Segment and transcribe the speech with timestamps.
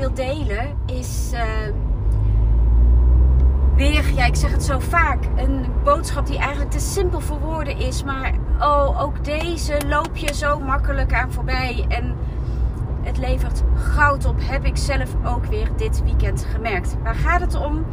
[0.00, 1.40] Wil delen is uh,
[3.74, 7.78] weer, ja, ik zeg het zo vaak, een boodschap die eigenlijk te simpel voor woorden
[7.78, 12.16] is, maar oh, ook deze loop je zo makkelijk aan voorbij en
[13.02, 16.96] het levert goud op, heb ik zelf ook weer dit weekend gemerkt.
[17.02, 17.84] Waar gaat het om?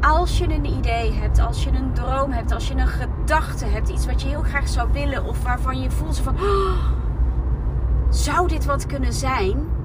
[0.00, 3.88] Als je een idee hebt, als je een droom hebt, als je een gedachte hebt,
[3.88, 6.78] iets wat je heel graag zou willen of waarvan je voelt van, oh,
[8.08, 9.78] zou dit wat kunnen zijn?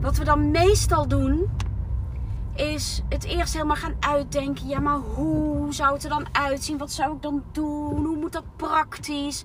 [0.00, 1.50] Wat we dan meestal doen,
[2.54, 4.68] is het eerst helemaal gaan uitdenken.
[4.68, 6.78] Ja, maar hoe zou het er dan uitzien?
[6.78, 8.04] Wat zou ik dan doen?
[8.06, 9.44] Hoe moet dat praktisch?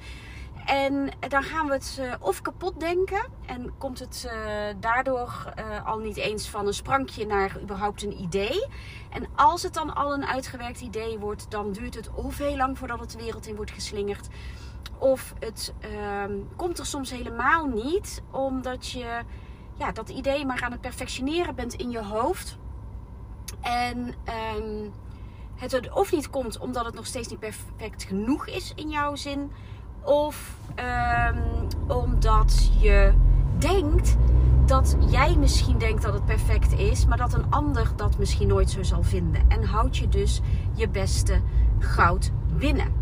[0.66, 3.26] En dan gaan we het uh, of kapot denken.
[3.46, 4.32] En komt het uh,
[4.80, 8.68] daardoor uh, al niet eens van een sprankje naar überhaupt een idee.
[9.10, 12.78] En als het dan al een uitgewerkt idee wordt, dan duurt het of heel lang
[12.78, 14.28] voordat het de wereld in wordt geslingerd.
[14.98, 19.24] Of het ehm, komt er soms helemaal niet, omdat je
[19.78, 22.58] ja, dat idee maar aan het perfectioneren bent in je hoofd.
[23.62, 23.98] En
[24.58, 24.92] um,
[25.56, 29.16] het er of niet komt omdat het nog steeds niet perfect genoeg is in jouw
[29.16, 29.52] zin.
[30.02, 30.58] Of
[31.30, 33.14] um, omdat je
[33.58, 34.18] denkt
[34.66, 38.70] dat jij misschien denkt dat het perfect is, maar dat een ander dat misschien nooit
[38.70, 39.42] zo zal vinden.
[39.48, 40.42] En houd je dus
[40.74, 41.42] je beste
[41.80, 42.94] goud binnen.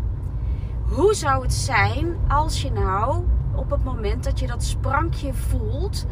[0.84, 6.06] Hoe zou het zijn als je nou op het moment dat je dat sprankje voelt,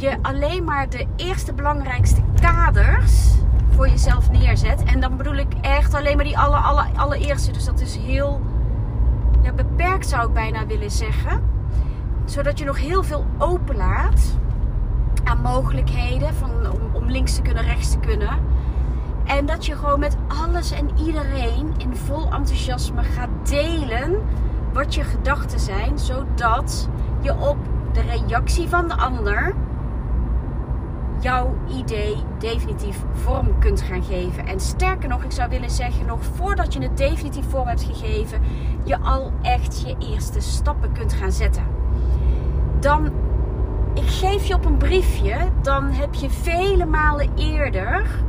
[0.00, 3.34] je alleen maar de eerste belangrijkste kaders
[3.74, 4.82] voor jezelf neerzet.
[4.82, 7.52] En dan bedoel ik echt alleen maar die alle, alle, allereerste.
[7.52, 8.40] Dus dat is heel
[9.42, 11.42] ja, beperkt zou ik bijna willen zeggen.
[12.24, 14.38] Zodat je nog heel veel openlaat
[15.24, 16.50] aan mogelijkheden van,
[16.92, 18.38] om links te kunnen, rechts te kunnen.
[19.24, 24.22] En dat je gewoon met alles en iedereen in vol enthousiasme gaat delen
[24.72, 25.98] wat je gedachten zijn.
[25.98, 26.88] Zodat
[27.20, 27.58] je op
[27.92, 29.54] de reactie van de ander
[31.20, 34.46] jouw idee definitief vorm kunt gaan geven.
[34.46, 38.40] En sterker nog, ik zou willen zeggen, nog voordat je het definitief vorm hebt gegeven,
[38.84, 41.62] je al echt je eerste stappen kunt gaan zetten.
[42.80, 43.06] Dan,
[43.94, 48.22] ik geef je op een briefje, dan heb je vele malen eerder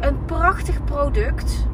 [0.00, 1.66] een prachtig product.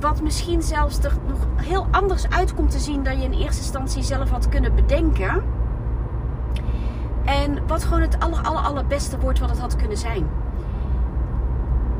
[0.00, 3.62] Wat misschien zelfs er nog heel anders uit komt te zien dan je in eerste
[3.62, 5.42] instantie zelf had kunnen bedenken
[7.24, 10.28] en wat gewoon het aller, aller, allerbeste wordt wat het had kunnen zijn.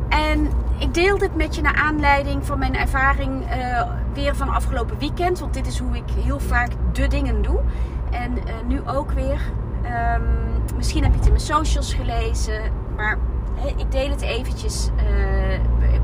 [0.08, 4.98] En ik deel dit met je naar aanleiding van mijn ervaring uh, weer van afgelopen
[4.98, 5.38] weekend.
[5.38, 7.60] Want dit is hoe ik heel vaak de dingen doe.
[8.10, 9.40] En uh, nu ook weer.
[10.16, 10.22] Um,
[10.76, 12.62] misschien heb je het in mijn socials gelezen.
[12.96, 13.18] Maar
[13.76, 15.60] ik deel het eventjes uh,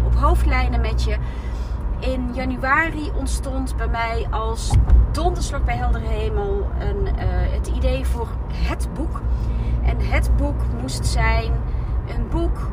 [0.06, 1.16] op hoofdlijnen met je.
[2.00, 4.70] In januari ontstond bij mij als
[5.12, 7.12] donderslag bij heldere hemel een, uh,
[7.52, 9.20] het idee voor het boek.
[9.82, 11.52] En het boek moest zijn
[12.08, 12.70] een boek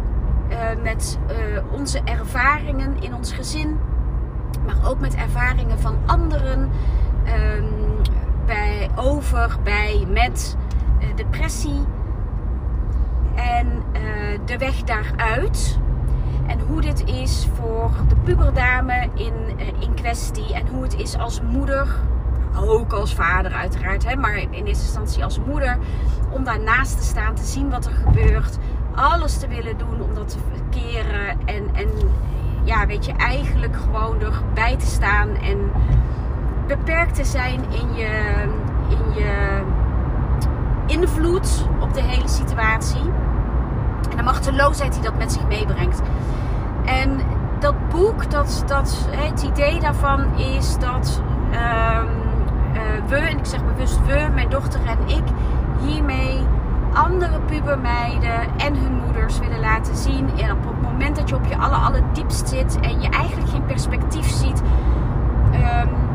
[0.50, 3.80] uh, met uh, onze ervaringen in ons gezin,
[4.66, 6.72] maar ook met ervaringen van anderen
[7.60, 8.02] um,
[8.46, 10.56] bij, over, bij, met
[11.16, 11.86] depressie
[13.36, 13.84] en
[14.46, 15.80] de weg daaruit.
[16.48, 19.34] En hoe dit is voor de puberdame in,
[19.80, 20.54] in kwestie.
[20.54, 21.88] En hoe het is als moeder
[22.58, 25.78] ook als vader uiteraard, hè, maar in eerste instantie als moeder.
[26.30, 28.58] Om daarnaast te staan, te zien wat er gebeurt.
[28.96, 31.30] Alles te willen doen om dat te verkeren.
[31.46, 31.90] En, en
[32.64, 35.30] ja, weet je, eigenlijk gewoon erbij te staan.
[35.36, 35.72] En
[36.68, 38.44] beperkt te zijn in je,
[38.90, 39.62] in je
[40.86, 43.12] invloed op de hele situatie.
[44.12, 46.02] En de machteloosheid die dat met zich meebrengt.
[46.86, 47.20] En
[47.60, 51.22] dat boek, dat, dat, het idee daarvan is dat...
[51.52, 52.24] Um,
[53.08, 55.24] we, en ik zeg bewust we, mijn dochter en ik,
[55.80, 56.40] hiermee
[56.94, 60.30] andere pubermeiden en hun moeders willen laten zien.
[60.38, 63.65] En op het moment dat je op je aller, allerdiepst zit en je eigenlijk geen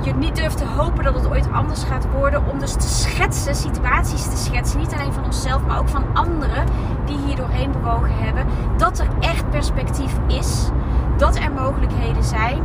[0.05, 2.47] je niet durft te hopen dat het ooit anders gaat worden.
[2.47, 4.79] Om dus te schetsen, situaties te schetsen.
[4.79, 6.65] Niet alleen van onszelf, maar ook van anderen
[7.07, 8.47] die hier doorheen bewogen hebben.
[8.77, 10.69] Dat er echt perspectief is.
[11.17, 12.59] Dat er mogelijkheden zijn.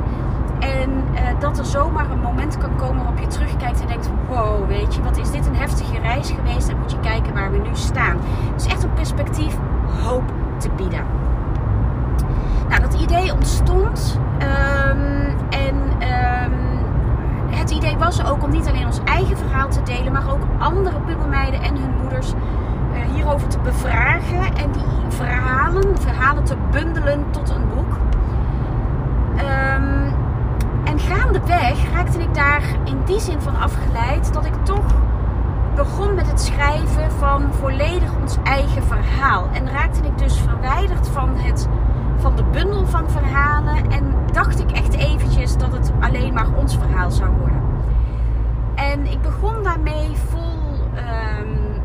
[0.60, 4.68] En uh, dat er zomaar een moment kan komen waarop je terugkijkt en denkt: wow,
[4.68, 7.52] weet je, wat is dit een heftige reis is geweest en moet je kijken waar
[7.52, 8.18] we nu staan.
[8.54, 9.58] Dus echt een perspectief
[10.04, 11.06] hoop te bieden.
[12.70, 15.15] Nou, dat idee ontstond ehm,
[18.06, 21.78] was ook om niet alleen ons eigen verhaal te delen, maar ook andere pubermeiden en
[21.78, 27.94] hun moeders uh, hierover te bevragen en die verhalen, verhalen te bundelen tot een boek.
[29.38, 30.14] Um,
[30.84, 34.86] en gaandeweg raakte ik daar in die zin van afgeleid dat ik toch
[35.76, 39.48] begon met het schrijven van volledig ons eigen verhaal.
[39.52, 41.68] En raakte ik dus verwijderd van, het,
[42.18, 43.92] van de bundel van verhalen.
[43.92, 47.55] En dacht ik echt eventjes dat het alleen maar ons verhaal zou worden.
[48.96, 50.60] En ik begon daarmee vol,
[50.96, 51.82] um,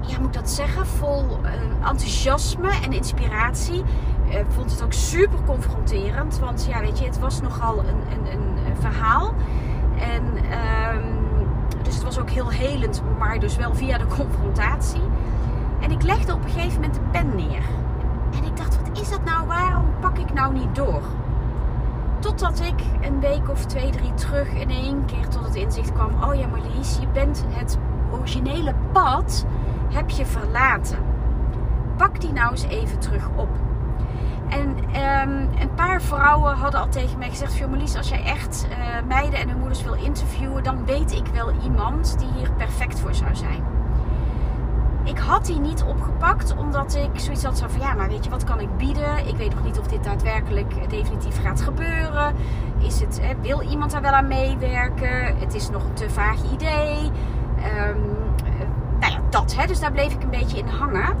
[0.00, 1.50] ja moet ik dat zeggen, vol uh,
[1.88, 3.84] enthousiasme en inspiratie.
[4.28, 6.38] Ik uh, vond het ook super confronterend.
[6.38, 8.32] Want ja, weet je, het was nogal een, een,
[8.66, 9.34] een verhaal.
[9.98, 10.22] En
[10.94, 11.46] um,
[11.82, 15.08] dus het was ook heel helend, maar dus wel via de confrontatie.
[15.80, 17.62] En ik legde op een gegeven moment de pen neer.
[18.32, 19.46] En ik dacht, wat is dat nou?
[19.46, 21.02] Waarom pak ik nou niet door?
[22.22, 26.22] Totdat ik een week of twee, drie terug in één keer tot het inzicht kwam.
[26.22, 27.78] Oh ja, Marlies, je bent het
[28.12, 29.46] originele pad,
[29.92, 30.98] heb je verlaten.
[31.96, 33.48] Pak die nou eens even terug op.
[34.48, 38.76] En um, een paar vrouwen hadden al tegen mij gezegd: Marlies, als jij echt uh,
[39.08, 43.14] meiden en hun moeders wil interviewen, dan weet ik wel iemand die hier perfect voor
[43.14, 43.71] zou zijn.
[45.04, 48.44] Ik had die niet opgepakt omdat ik zoiets had van ja, maar weet je, wat
[48.44, 49.26] kan ik bieden?
[49.26, 52.34] Ik weet nog niet of dit daadwerkelijk definitief gaat gebeuren.
[52.78, 55.38] Is het, hè, wil iemand daar wel aan meewerken?
[55.38, 57.10] Het is nog een te vaag idee.
[57.88, 58.16] Um,
[59.00, 59.54] nou ja, dat.
[59.54, 61.16] Hè, dus daar bleef ik een beetje in hangen.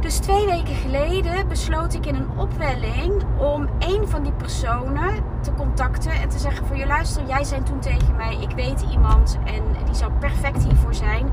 [0.00, 5.52] Dus twee weken geleden besloot ik in een opwelling om een van die personen te
[5.52, 9.38] contacten en te zeggen voor je luister, jij zei toen tegen mij, ik weet iemand
[9.44, 11.30] en die zou perfect hiervoor zijn.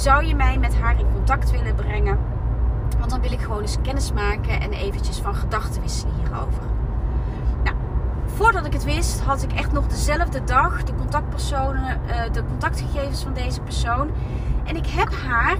[0.00, 2.18] Zou je mij met haar in contact willen brengen?
[2.98, 6.62] Want dan wil ik gewoon eens kennis maken en eventjes van gedachten wisselen hierover.
[7.64, 7.76] Nou,
[8.24, 12.00] voordat ik het wist, had ik echt nog dezelfde dag de contactpersonen,
[12.32, 14.10] de contactgegevens van deze persoon.
[14.64, 15.56] En ik heb haar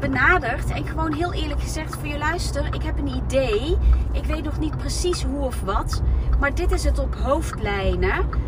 [0.00, 3.76] benaderd en gewoon heel eerlijk gezegd voor je luister, ik heb een idee.
[4.12, 6.02] Ik weet nog niet precies hoe of wat,
[6.38, 8.44] maar dit is het op hoofdlijnen.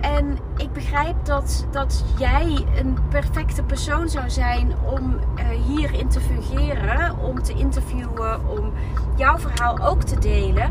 [0.00, 6.20] En ik begrijp dat, dat jij een perfecte persoon zou zijn om uh, hierin te
[6.20, 8.72] fungeren, om te interviewen, om
[9.16, 10.70] jouw verhaal ook te delen.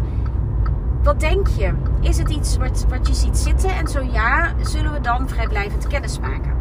[1.03, 1.73] Wat denk je?
[2.01, 3.69] Is het iets wat, wat je ziet zitten?
[3.69, 6.57] En zo ja, zullen we dan vrijblijvend kennis maken?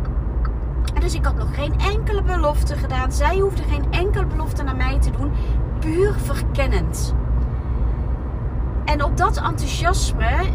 [1.00, 3.12] dus ik had nog geen enkele belofte gedaan.
[3.12, 5.32] Zij hoefde geen enkele belofte naar mij te doen.
[5.78, 7.14] Puur verkennend.
[8.84, 10.46] En op dat enthousiasme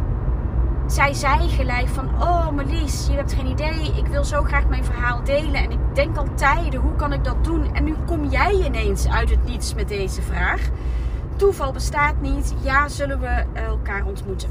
[0.93, 2.21] zei zij gelijk van...
[2.21, 3.93] Oh Marlies, je hebt geen idee.
[3.97, 5.53] Ik wil zo graag mijn verhaal delen.
[5.53, 7.75] En ik denk al tijden, hoe kan ik dat doen?
[7.75, 10.61] En nu kom jij ineens uit het niets met deze vraag.
[11.35, 12.53] Toeval bestaat niet.
[12.61, 14.49] Ja, zullen we elkaar ontmoeten?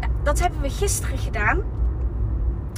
[0.00, 1.60] Nou, dat hebben we gisteren gedaan.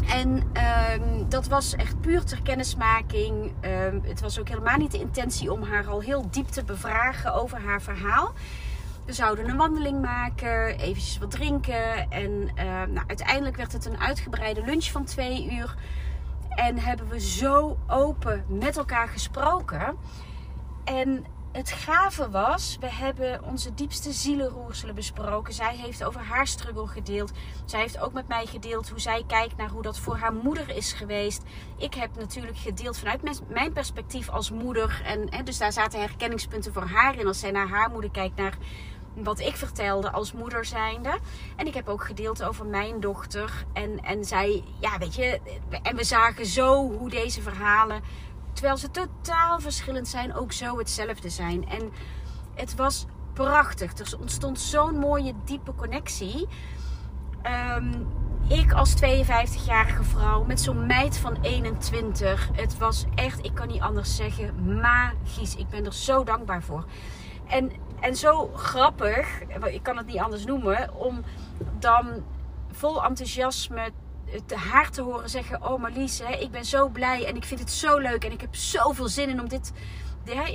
[0.08, 3.52] En um, dat was echt puur ter kennismaking.
[3.90, 7.34] Um, het was ook helemaal niet de intentie om haar al heel diep te bevragen
[7.34, 8.32] over haar verhaal.
[9.06, 12.10] We zouden een wandeling maken, eventjes wat drinken.
[12.10, 15.74] En uh, nou, uiteindelijk werd het een uitgebreide lunch van twee uur.
[16.48, 19.96] En hebben we zo open met elkaar gesproken.
[20.84, 25.54] En het gave was, we hebben onze diepste zielenroerselen besproken.
[25.54, 27.32] Zij heeft over haar struggle gedeeld.
[27.64, 30.76] Zij heeft ook met mij gedeeld hoe zij kijkt naar hoe dat voor haar moeder
[30.76, 31.42] is geweest.
[31.76, 35.02] Ik heb natuurlijk gedeeld vanuit mijn perspectief als moeder.
[35.04, 37.26] En dus daar zaten herkenningspunten voor haar in.
[37.26, 38.58] Als zij naar haar moeder kijkt, naar
[39.14, 41.18] wat ik vertelde als moeder zijnde.
[41.56, 43.64] En ik heb ook gedeeld over mijn dochter.
[43.72, 45.40] En, en zij, ja weet je,
[45.82, 48.02] en we zagen zo hoe deze verhalen
[48.54, 51.68] terwijl ze totaal verschillend zijn, ook zo hetzelfde zijn.
[51.68, 51.92] En
[52.54, 53.98] het was prachtig.
[53.98, 56.48] Er ontstond zo'n mooie, diepe connectie.
[57.76, 58.06] Um,
[58.48, 62.50] ik als 52-jarige vrouw met zo'n meid van 21.
[62.52, 65.56] Het was echt, ik kan niet anders zeggen, magisch.
[65.56, 66.84] Ik ben er zo dankbaar voor.
[67.46, 71.24] En, en zo grappig, ik kan het niet anders noemen, om
[71.78, 72.24] dan
[72.72, 73.92] vol enthousiasme
[74.54, 77.98] haar te horen zeggen: Oh Marlies, ik ben zo blij en ik vind het zo
[77.98, 79.72] leuk en ik heb zoveel zin in om dit.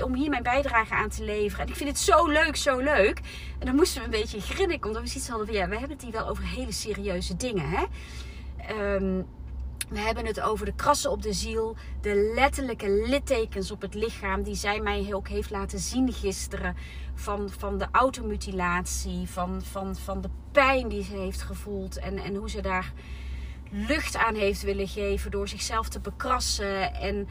[0.04, 1.66] om hier mijn bijdrage aan te leveren.
[1.66, 3.22] En ik vind het zo leuk, zo leuk.
[3.60, 5.96] En dan moesten we een beetje grinniken, omdat we zoiets hadden van ja, we hebben
[5.96, 7.70] het hier wel over hele serieuze dingen.
[7.70, 7.86] Hè?
[8.96, 9.28] Um,
[9.90, 14.44] we hebben het over de krassen op de ziel, de letterlijke littekens op het lichaam
[14.44, 16.76] die zij mij ook heeft laten zien gisteren.
[17.16, 22.36] Van, van de automutilatie, van, van, van de pijn die ze heeft gevoeld en, en
[22.36, 22.94] hoe ze daar
[23.72, 26.94] lucht aan heeft willen geven door zichzelf te bekrassen.
[26.94, 27.28] En,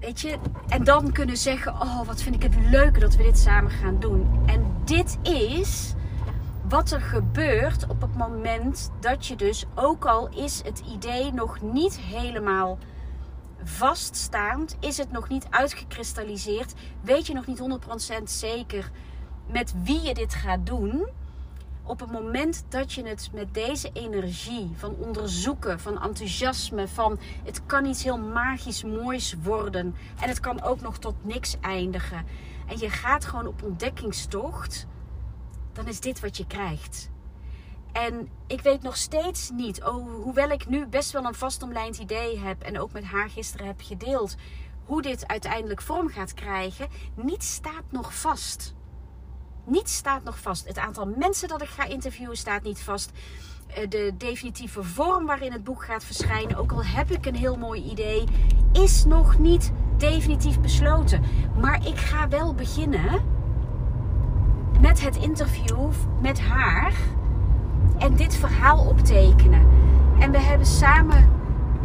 [0.00, 0.38] weet je,
[0.68, 4.00] en dan kunnen zeggen: Oh, wat vind ik het leuk dat we dit samen gaan
[4.00, 4.42] doen.
[4.46, 5.94] En dit is
[6.68, 11.60] wat er gebeurt op het moment dat je dus, ook al is het idee nog
[11.60, 12.78] niet helemaal
[13.62, 17.60] vaststaand, is het nog niet uitgekristalliseerd, weet je nog niet
[18.20, 18.90] 100% zeker
[19.46, 21.06] met wie je dit gaat doen.
[21.82, 27.66] Op het moment dat je het met deze energie van onderzoeken, van enthousiasme, van het
[27.66, 32.24] kan iets heel magisch moois worden en het kan ook nog tot niks eindigen.
[32.66, 34.86] En je gaat gewoon op ontdekkingstocht,
[35.78, 37.10] dan is dit wat je krijgt.
[37.92, 42.38] En ik weet nog steeds niet, oh, hoewel ik nu best wel een vastomlijnd idee
[42.38, 44.34] heb en ook met haar gisteren heb gedeeld,
[44.84, 48.74] hoe dit uiteindelijk vorm gaat krijgen, niets staat nog vast.
[49.64, 50.68] Niets staat nog vast.
[50.68, 53.10] Het aantal mensen dat ik ga interviewen staat niet vast.
[53.66, 57.56] Eh, de definitieve vorm waarin het boek gaat verschijnen, ook al heb ik een heel
[57.56, 58.24] mooi idee,
[58.72, 61.22] is nog niet definitief besloten.
[61.60, 63.37] Maar ik ga wel beginnen
[64.80, 65.88] met het interview
[66.20, 66.92] met haar
[67.98, 69.66] en dit verhaal optekenen.
[70.18, 71.30] En we hebben samen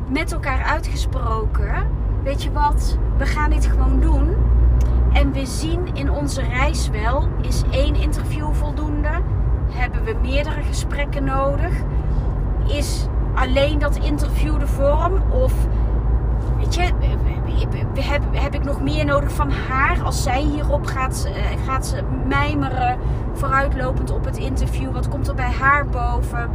[0.10, 1.88] met elkaar uitgesproken:
[2.24, 4.36] weet je wat, we gaan dit gewoon doen.
[5.14, 9.22] En we zien in onze reis wel: is één interview voldoende?
[9.72, 11.74] Hebben we meerdere gesprekken nodig?
[12.68, 15.32] Is alleen dat interview de vorm?
[15.32, 15.54] Of
[16.58, 16.82] weet je,
[17.96, 21.96] heb, heb nog meer nodig van haar als zij hierop gaat, eh, gaat
[22.28, 23.00] mijmeren,
[23.34, 24.92] vooruitlopend op het interview?
[24.92, 26.50] Wat komt er bij haar boven?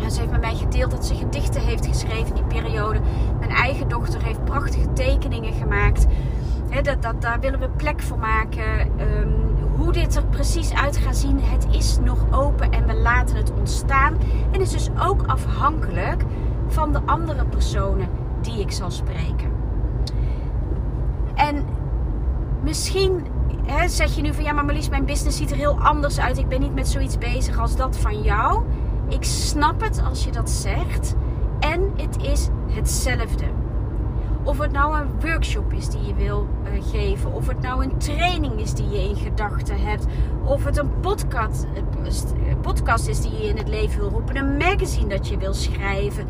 [0.00, 3.00] En ze heeft met mij gedeeld dat ze gedichten heeft geschreven in die periode.
[3.38, 6.06] Mijn eigen dochter heeft prachtige tekeningen gemaakt.
[6.82, 8.98] dat, dat, daar willen we plek voor maken.
[8.98, 9.28] Ehm,
[9.76, 13.52] hoe dit er precies uit gaat zien, het is nog open en we laten het
[13.58, 14.16] ontstaan.
[14.50, 16.22] En is dus ook afhankelijk
[16.68, 18.08] van de andere personen
[18.40, 19.57] die ik zal spreken.
[21.38, 21.64] En
[22.62, 23.26] misschien
[23.66, 26.38] hè, zeg je nu van ja, maar Marlies, mijn business ziet er heel anders uit.
[26.38, 28.62] Ik ben niet met zoiets bezig als dat van jou.
[29.08, 31.14] Ik snap het als je dat zegt.
[31.60, 33.44] En het is hetzelfde.
[34.42, 37.32] Of het nou een workshop is die je wil uh, geven.
[37.32, 40.06] Of het nou een training is die je in gedachten hebt.
[40.44, 44.36] Of het een podcast, uh, podcast is die je in het leven wil roepen.
[44.36, 46.26] Een magazine dat je wil schrijven.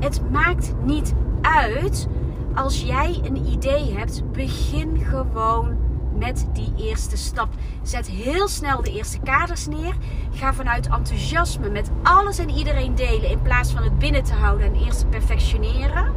[0.00, 2.08] Het maakt niet uit.
[2.54, 5.76] Als jij een idee hebt, begin gewoon
[6.18, 7.48] met die eerste stap.
[7.82, 9.94] Zet heel snel de eerste kaders neer.
[10.30, 14.66] Ga vanuit enthousiasme met alles en iedereen delen in plaats van het binnen te houden
[14.66, 16.12] en eerst te perfectioneren.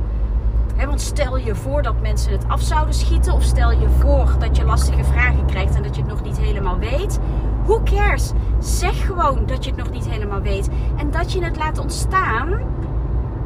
[0.85, 4.57] want stel je voor dat mensen het af zouden schieten, of stel je voor dat
[4.57, 7.19] je lastige vragen krijgt en dat je het nog niet helemaal weet.
[7.63, 8.31] Who cares?
[8.59, 12.59] Zeg gewoon dat je het nog niet helemaal weet en dat je het laat ontstaan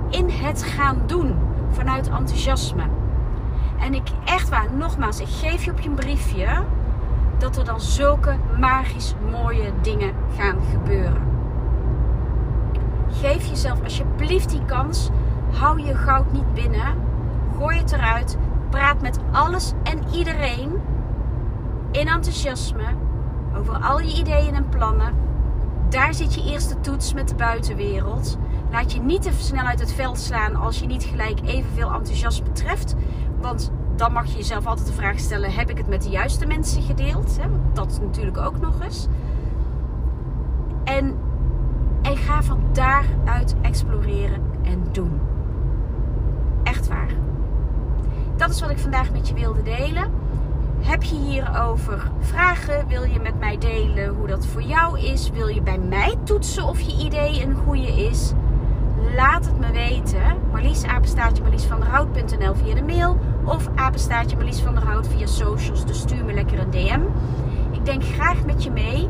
[0.10, 2.84] in het gaan doen vanuit enthousiasme.
[3.80, 6.64] En ik, echt waar, nogmaals, ik geef je op je briefje
[7.38, 11.22] dat er dan zulke magisch mooie dingen gaan gebeuren.
[13.12, 15.10] Geef jezelf alsjeblieft die kans.
[15.52, 16.96] Hou je goud niet binnen.
[17.58, 18.38] Gooi het eruit.
[18.70, 20.72] Praat met alles en iedereen
[21.92, 22.86] in enthousiasme
[23.58, 25.14] over al je ideeën en plannen.
[25.90, 28.38] Daar zit je eerste toets met de buitenwereld.
[28.72, 32.52] Laat je niet te snel uit het veld slaan als je niet gelijk evenveel enthousiasme
[32.52, 32.96] treft.
[33.42, 36.46] Want dan mag je jezelf altijd de vraag stellen: heb ik het met de juiste
[36.46, 37.38] mensen gedeeld?
[37.74, 39.08] Dat natuurlijk ook nog eens.
[40.84, 41.16] En,
[42.02, 45.20] en ga van daaruit exploreren en doen.
[46.64, 47.12] Echt waar.
[48.36, 50.12] Dat is wat ik vandaag met je wilde delen.
[50.80, 52.88] Heb je hierover vragen?
[52.88, 55.30] Wil je met mij delen hoe dat voor jou is?
[55.30, 58.34] Wil je bij mij toetsen of je idee een goede is?
[59.20, 60.22] Laat het me weten.
[60.52, 63.18] Marlies, apenstaartje Marlies van der Hout.nl via de mail.
[63.46, 65.86] Of apenstaartje Marlies van der Hout via socials.
[65.86, 67.02] Dus stuur me lekker een DM.
[67.72, 69.10] Ik denk graag met je mee.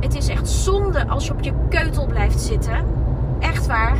[0.00, 2.84] Het is echt zonde als je op je keutel blijft zitten.
[3.38, 3.96] Echt waar.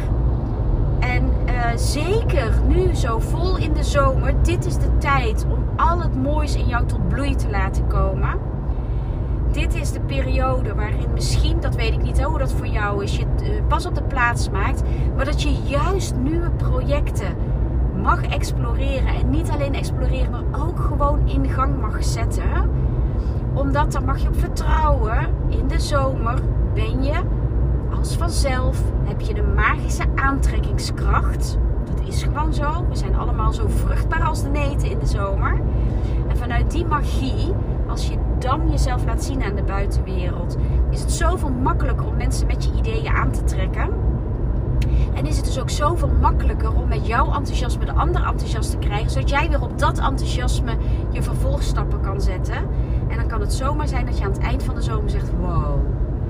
[0.99, 4.43] En uh, zeker nu zo vol in de zomer.
[4.43, 8.39] Dit is de tijd om al het moois in jou tot bloei te laten komen
[9.53, 11.38] dit is de periode waarin misschien,
[12.19, 14.83] dat voor jou is, je uh, pas op de plaats maakt.
[15.17, 17.37] Maar dat je juist nieuwe projecten
[18.03, 19.07] mag exploreren.
[19.07, 22.71] En niet alleen exploreren, maar ook gewoon in gang mag zetten.
[23.55, 25.29] Omdat daar mag je op vertrouwen.
[25.49, 26.41] In de zomer
[26.75, 27.21] ben je
[27.97, 31.59] als vanzelf, heb je de magische aantrekkingskracht.
[31.85, 32.87] Dat is gewoon zo.
[32.89, 35.61] We zijn allemaal zo vruchtbaar als de neten in de zomer.
[36.29, 37.55] En vanuit die magie,
[37.99, 40.57] als je dan jezelf laat zien aan de buitenwereld,
[40.91, 43.89] is het zoveel makkelijker om mensen met je ideeën aan te trekken.
[45.15, 48.79] En is het dus ook zoveel makkelijker om met jouw enthousiasme de ander enthousiast te
[48.79, 49.11] krijgen.
[49.11, 50.77] Zodat jij weer op dat enthousiasme
[51.11, 52.57] je vervolgstappen kan zetten.
[53.09, 55.31] En dan kan het zomaar zijn dat je aan het eind van de zomer zegt:
[55.41, 55.79] Wow,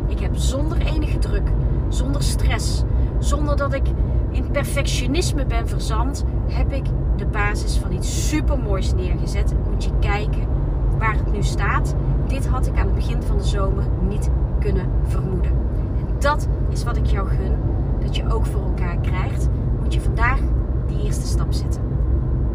[0.06, 1.48] ik heb zonder enige druk,
[1.88, 2.82] zonder stress,
[3.18, 3.86] zonder dat ik
[4.30, 9.54] in perfectionisme ben verzand, heb ik de basis van iets supermoois neergezet.
[9.70, 10.57] Moet je kijken
[10.98, 11.94] waar het nu staat.
[12.26, 15.50] Dit had ik aan het begin van de zomer niet kunnen vermoeden.
[15.98, 17.52] En dat is wat ik jou gun.
[18.00, 19.48] Dat je ook voor elkaar krijgt.
[19.82, 20.38] Moet je vandaag
[20.86, 21.82] die eerste stap zetten.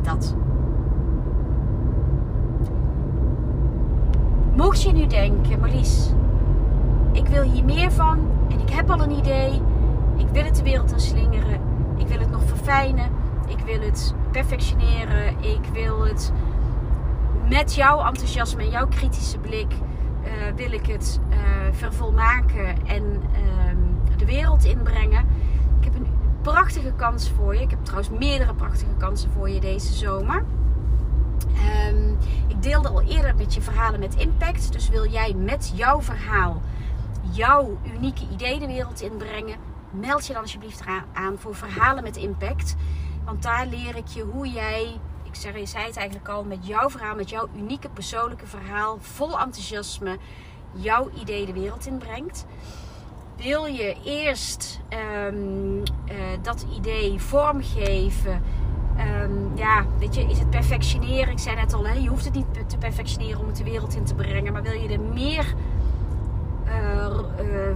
[0.02, 0.36] Dat.
[4.56, 6.10] Mocht je nu denken, Marlies,
[7.12, 8.20] ik wil hier meer van
[8.50, 9.62] en ik heb al een idee.
[10.18, 11.60] Ik wil het de wereld in slingeren.
[11.98, 13.06] Ik wil het nog verfijnen.
[13.48, 15.28] Ik wil het perfectioneren.
[15.40, 16.32] Ik wil het
[17.54, 21.38] met jouw enthousiasme en jouw kritische blik uh, wil ik het uh,
[21.72, 25.26] vervolmaken en uh, de wereld inbrengen.
[25.80, 26.08] Ik heb een
[26.42, 27.62] prachtige kans voor je.
[27.62, 30.46] Ik heb trouwens meerdere prachtige kansen voor je deze zomer.
[31.90, 32.18] Um,
[32.48, 34.72] ik deelde al eerder met je verhalen met impact.
[34.72, 36.62] Dus wil jij met jouw verhaal
[37.32, 39.56] jouw unieke idee de wereld inbrengen?
[39.92, 40.84] Meld je dan alsjeblieft
[41.14, 42.76] aan voor verhalen met impact.
[43.26, 45.00] Want daar leer ik je hoe jij
[45.34, 48.98] ik zeg, je zei het eigenlijk al, met jouw verhaal, met jouw unieke persoonlijke verhaal,
[49.00, 50.18] vol enthousiasme,
[50.72, 52.46] jouw idee de wereld inbrengt.
[53.38, 54.80] Wil je eerst
[55.28, 58.44] um, uh, dat idee vormgeven?
[59.22, 61.32] Um, ja, weet je, is het perfectioneren?
[61.32, 63.96] Ik zei net al, hè, je hoeft het niet te perfectioneren om het de wereld
[63.96, 64.54] in te brengen.
[64.54, 65.54] Maar wil je er meer
[66.66, 67.08] uh,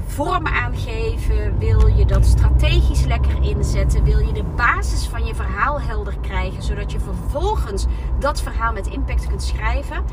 [0.06, 1.60] vorm aangeven?
[1.60, 4.04] Wil je dat strategisch lekker inzetten?
[4.04, 7.86] Wil je de basis van je verhaal helder krijgen, zodat je vervolgens
[8.20, 10.04] dat verhaal met impact kunt schrijven?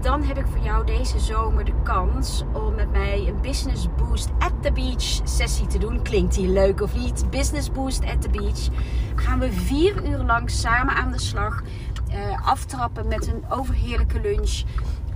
[0.00, 4.30] Dan heb ik voor jou deze zomer de kans om met mij een Business Boost
[4.38, 6.02] at the Beach sessie te doen.
[6.02, 7.30] Klinkt die leuk of niet?
[7.30, 8.68] Business Boost at the Beach.
[9.14, 11.62] Gaan we vier uur lang samen aan de slag.
[12.10, 14.62] Uh, aftrappen met een overheerlijke lunch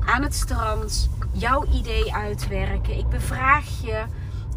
[0.04, 2.98] aan het strand jouw idee uitwerken.
[2.98, 4.04] Ik bevraag je.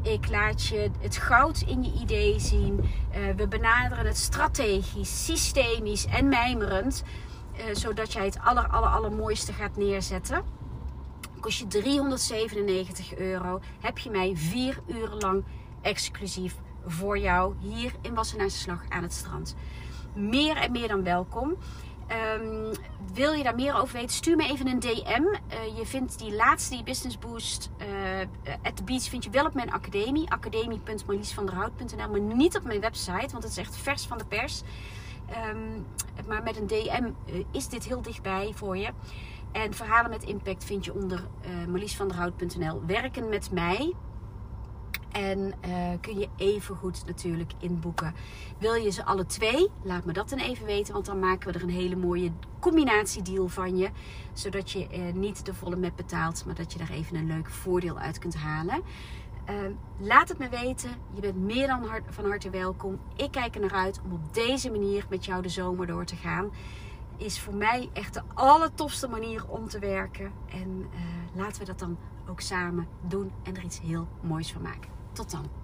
[0.01, 2.79] Ik laat je het goud in je idee zien.
[2.79, 7.03] Uh, we benaderen het strategisch, systemisch en mijmerend.
[7.57, 10.43] Uh, zodat jij het aller, aller, allermooiste gaat neerzetten.
[11.39, 13.59] Kost je 397 euro.
[13.79, 15.43] Heb je mij vier uur lang
[15.81, 19.55] exclusief voor jou hier in Wassenaarse aan het strand.
[20.15, 21.55] Meer en meer dan welkom.
[22.11, 22.71] Um,
[23.13, 24.15] wil je daar meer over weten?
[24.15, 25.21] Stuur me even een DM.
[25.21, 27.87] Uh, je vindt die laatste, die Business Boost uh,
[28.63, 30.31] at the Beach, vind je wel op mijn academie.
[30.31, 34.61] academie.marliesvanderhout.nl Maar niet op mijn website, want het is echt vers van de pers.
[35.49, 35.85] Um,
[36.27, 38.89] maar met een DM uh, is dit heel dichtbij voor je.
[39.51, 42.85] En verhalen met impact vind je onder uh, marliesvanderhout.nl.
[42.85, 43.93] Werken met mij
[45.11, 48.13] en uh, kun je even goed natuurlijk inboeken.
[48.57, 49.69] Wil je ze alle twee?
[49.83, 50.93] Laat me dat dan even weten.
[50.93, 53.89] Want dan maken we er een hele mooie combinatiedeal van je.
[54.33, 56.45] Zodat je uh, niet de volle map betaalt.
[56.45, 58.81] Maar dat je daar even een leuk voordeel uit kunt halen.
[59.49, 59.55] Uh,
[59.97, 60.89] laat het me weten.
[61.13, 62.99] Je bent meer dan van harte welkom.
[63.15, 66.15] Ik kijk er naar uit om op deze manier met jou de zomer door te
[66.15, 66.49] gaan.
[67.17, 70.31] Is voor mij echt de allertofste manier om te werken.
[70.49, 70.89] En
[71.33, 71.97] laten we dat dan
[72.29, 74.98] ook samen doen en er iets heel moois van maken.
[75.13, 75.58] Tot dan.